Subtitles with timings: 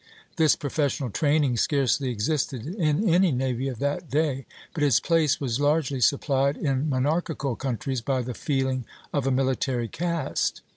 [0.37, 5.59] This professional training scarcely existed in any navy of that day, but its place was
[5.59, 10.61] largely supplied in monarchical countries by the feeling of a military caste.